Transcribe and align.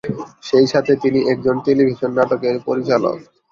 সেই 0.43 0.65
সাথে 0.67 0.93
তিনি 1.03 1.19
একজন 1.33 1.55
টেলিভিশন 1.65 2.11
নাটকের 2.17 2.55
পরিচালক। 2.67 3.17